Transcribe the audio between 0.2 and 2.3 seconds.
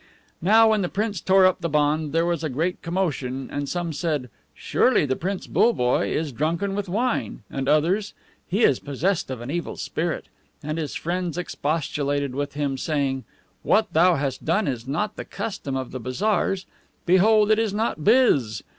Now when the prince tore up the bond there